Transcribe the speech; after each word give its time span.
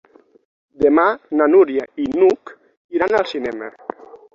Demà 0.85 1.05
na 1.41 1.49
Núria 1.57 1.87
i 2.07 2.11
n'Hug 2.17 2.57
iran 2.99 3.23
al 3.23 3.33
cinema. 3.37 3.75